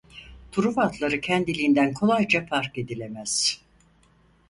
Truva 0.51 0.81
atları 0.83 1.21
kendiliğinden 1.21 1.93
kolayca 1.93 2.45
fark 2.45 2.77
edilemez. 2.77 3.61